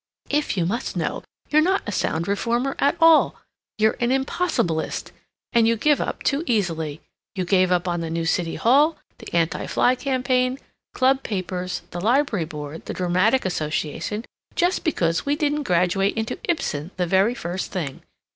[0.31, 3.35] "If you must know, you're not a sound reformer at all.
[3.77, 5.11] You're an impossibilist.
[5.53, 7.01] And you give up too easily.
[7.35, 10.57] You gave up on the new city hall, the anti fly campaign,
[10.95, 14.25] club papers, the library board, the dramatic association
[14.55, 18.01] just because we didn't graduate into Ibsen the very first thing.